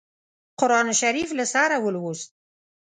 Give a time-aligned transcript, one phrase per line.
[0.59, 2.29] قرآن شریف له سره ولووست.